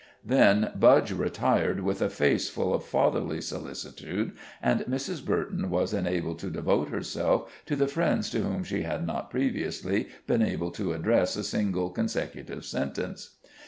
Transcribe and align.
Then 0.25 0.71
Budge 0.75 1.11
retired 1.11 1.81
with 1.81 2.01
a 2.01 2.09
face 2.09 2.49
full 2.49 2.73
of 2.73 2.83
fatherly 2.83 3.39
solicitude, 3.39 4.31
and 4.59 4.79
Mrs. 4.85 5.23
Burton 5.23 5.69
was 5.69 5.93
enabled 5.93 6.39
to 6.39 6.49
devote 6.49 6.89
herself 6.89 7.51
to 7.67 7.75
the 7.75 7.87
friends 7.87 8.27
to 8.31 8.41
whom 8.41 8.63
she 8.63 8.81
had 8.81 9.05
not 9.05 9.29
previously 9.29 10.07
been 10.25 10.41
able 10.41 10.71
to 10.71 10.93
address 10.93 11.35
a 11.35 11.43
single 11.43 11.91
consecutive 11.91 12.65
sentence. 12.65 13.35